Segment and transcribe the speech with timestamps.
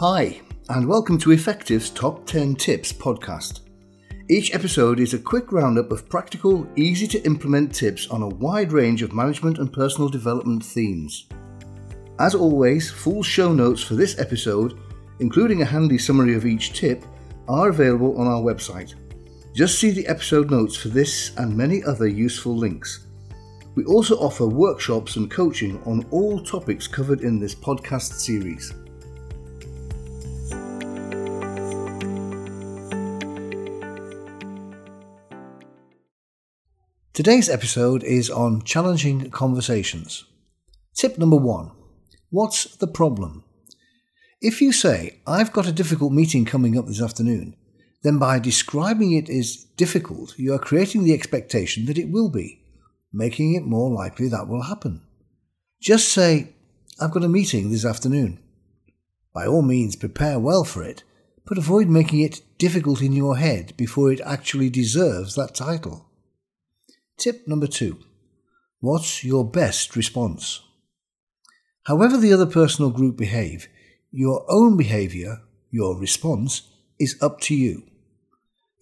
[0.00, 0.40] Hi,
[0.70, 3.60] and welcome to Effective's Top 10 Tips podcast.
[4.30, 8.72] Each episode is a quick roundup of practical, easy to implement tips on a wide
[8.72, 11.28] range of management and personal development themes.
[12.18, 14.80] As always, full show notes for this episode,
[15.18, 17.04] including a handy summary of each tip,
[17.46, 18.94] are available on our website.
[19.54, 23.06] Just see the episode notes for this and many other useful links.
[23.74, 28.72] We also offer workshops and coaching on all topics covered in this podcast series.
[37.12, 40.26] Today's episode is on challenging conversations.
[40.94, 41.72] Tip number one
[42.30, 43.42] What's the problem?
[44.40, 47.56] If you say, I've got a difficult meeting coming up this afternoon,
[48.04, 52.62] then by describing it as difficult, you are creating the expectation that it will be,
[53.12, 55.02] making it more likely that will happen.
[55.82, 56.54] Just say,
[57.00, 58.38] I've got a meeting this afternoon.
[59.34, 61.02] By all means, prepare well for it,
[61.44, 66.06] but avoid making it difficult in your head before it actually deserves that title.
[67.20, 67.98] Tip number two
[68.80, 70.62] What's your best response?
[71.82, 73.68] However, the other person or group behave,
[74.10, 76.62] your own behaviour, your response,
[76.98, 77.82] is up to you.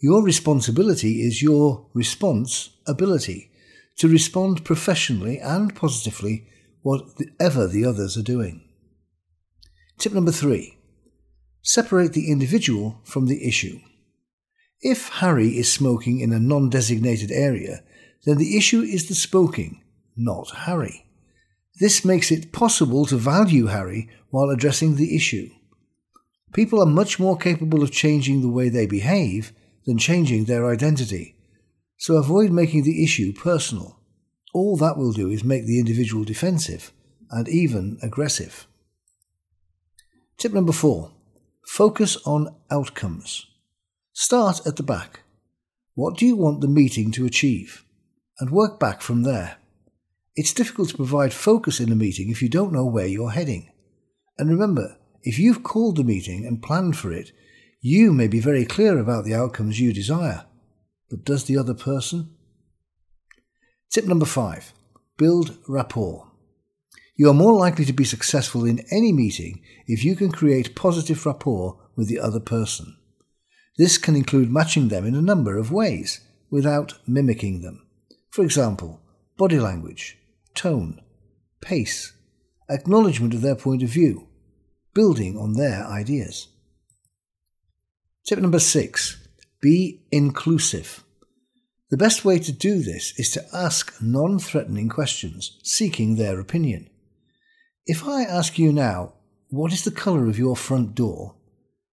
[0.00, 3.50] Your responsibility is your response ability
[3.96, 6.46] to respond professionally and positively
[6.82, 8.62] whatever the others are doing.
[9.98, 10.78] Tip number three
[11.62, 13.80] separate the individual from the issue.
[14.80, 17.82] If Harry is smoking in a non designated area,
[18.24, 19.82] then the issue is the smoking,
[20.16, 21.06] not Harry.
[21.80, 25.50] This makes it possible to value Harry while addressing the issue.
[26.52, 29.52] People are much more capable of changing the way they behave
[29.86, 31.36] than changing their identity,
[31.98, 33.98] so avoid making the issue personal.
[34.52, 36.92] All that will do is make the individual defensive
[37.30, 38.66] and even aggressive.
[40.38, 41.12] Tip number four
[41.66, 43.46] focus on outcomes.
[44.12, 45.20] Start at the back.
[45.94, 47.84] What do you want the meeting to achieve?
[48.38, 49.56] And work back from there.
[50.36, 53.72] It's difficult to provide focus in a meeting if you don't know where you're heading.
[54.38, 57.32] And remember, if you've called the meeting and planned for it,
[57.80, 60.46] you may be very clear about the outcomes you desire.
[61.10, 62.34] But does the other person?
[63.90, 64.72] Tip number five
[65.16, 66.30] build rapport.
[67.16, 71.26] You are more likely to be successful in any meeting if you can create positive
[71.26, 72.96] rapport with the other person.
[73.76, 77.87] This can include matching them in a number of ways without mimicking them.
[78.30, 79.00] For example,
[79.36, 80.18] body language,
[80.54, 81.00] tone,
[81.60, 82.12] pace,
[82.68, 84.28] acknowledgement of their point of view,
[84.94, 86.48] building on their ideas.
[88.26, 89.26] Tip number six
[89.60, 91.02] be inclusive.
[91.90, 96.90] The best way to do this is to ask non threatening questions, seeking their opinion.
[97.86, 99.14] If I ask you now,
[99.48, 101.36] what is the colour of your front door?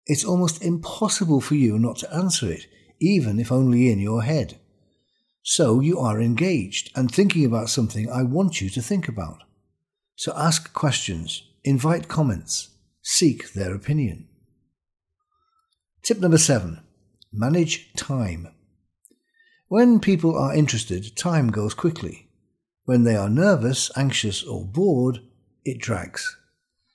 [0.05, 2.67] It's almost impossible for you not to answer it,
[2.99, 4.59] even if only in your head.
[5.47, 9.43] So you are engaged and thinking about something I want you to think about.
[10.15, 12.69] So ask questions, invite comments,
[13.03, 14.27] seek their opinion.
[16.01, 16.81] Tip number seven
[17.31, 18.47] manage time.
[19.67, 22.27] When people are interested, time goes quickly.
[22.85, 25.19] When they are nervous, anxious, or bored,
[25.63, 26.37] it drags.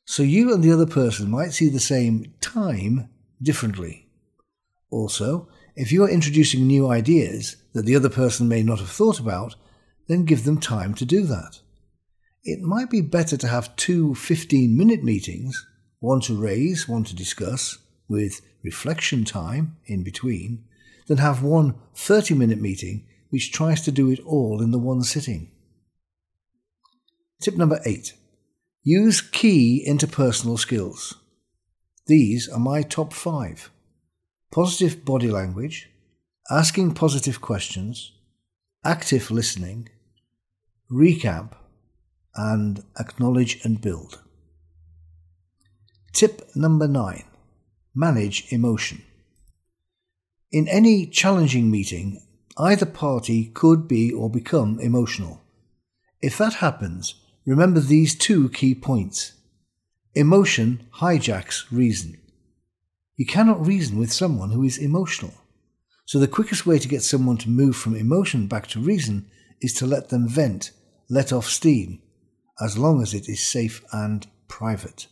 [0.07, 4.09] So you and the other person might see the same time differently.
[4.91, 5.49] Also,
[5.81, 9.55] if you are introducing new ideas that the other person may not have thought about,
[10.09, 11.61] then give them time to do that.
[12.45, 15.67] It might be better to have two 15 minute meetings,
[15.99, 17.79] one to raise, one to discuss,
[18.11, 20.65] with reflection time in between,
[21.07, 25.03] than have one 30 minute meeting which tries to do it all in the one
[25.03, 25.51] sitting.
[27.41, 28.13] Tip number eight
[28.83, 31.15] use key interpersonal skills.
[32.07, 33.71] These are my top five
[34.51, 35.89] positive body language,
[36.51, 38.13] asking positive questions,
[38.85, 39.89] active listening,
[40.91, 41.53] recap,
[42.35, 44.21] and acknowledge and build.
[46.13, 47.25] Tip number nine
[47.95, 49.03] manage emotion.
[50.53, 52.23] In any challenging meeting,
[52.57, 55.41] either party could be or become emotional.
[56.21, 57.15] If that happens,
[57.47, 59.33] remember these two key points.
[60.15, 62.20] Emotion hijacks reason.
[63.21, 65.35] You cannot reason with someone who is emotional.
[66.07, 69.27] So the quickest way to get someone to move from emotion back to reason
[69.61, 70.71] is to let them vent,
[71.11, 72.01] let off steam,
[72.63, 75.07] as long as it is safe and private.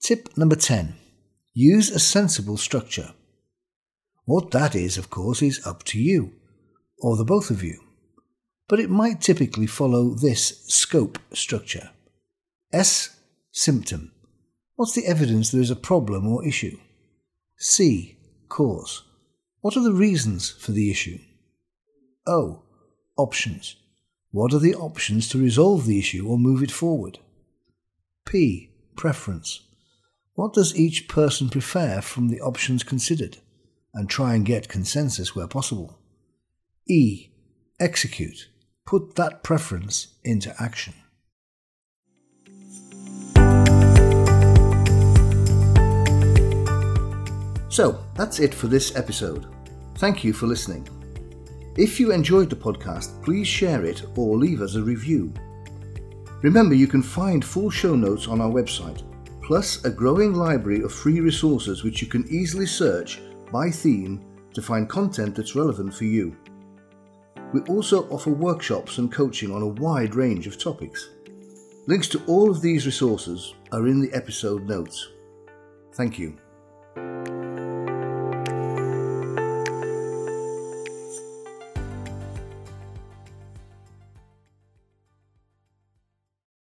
[0.00, 0.94] Tip number 10
[1.52, 3.12] Use a sensible structure.
[4.24, 6.32] What that is, of course, is up to you,
[6.98, 7.78] or the both of you.
[8.68, 11.90] But it might typically follow this scope structure
[12.72, 13.20] S.
[13.52, 14.12] Symptom
[14.76, 16.78] What's the evidence there is a problem or issue?
[17.56, 18.18] C.
[18.48, 19.04] Cause.
[19.62, 21.18] What are the reasons for the issue?
[22.26, 22.62] O.
[23.16, 23.76] Options.
[24.32, 27.18] What are the options to resolve the issue or move it forward?
[28.26, 28.70] P.
[28.96, 29.62] Preference.
[30.34, 33.38] What does each person prefer from the options considered?
[33.94, 35.98] And try and get consensus where possible.
[36.86, 37.30] E.
[37.80, 38.50] Execute.
[38.84, 40.92] Put that preference into action.
[47.76, 49.48] So, that's it for this episode.
[49.96, 50.88] Thank you for listening.
[51.76, 55.30] If you enjoyed the podcast, please share it or leave us a review.
[56.40, 59.02] Remember, you can find full show notes on our website,
[59.42, 63.20] plus a growing library of free resources which you can easily search
[63.52, 64.24] by theme
[64.54, 66.34] to find content that's relevant for you.
[67.52, 71.10] We also offer workshops and coaching on a wide range of topics.
[71.86, 75.08] Links to all of these resources are in the episode notes.
[75.92, 76.38] Thank you.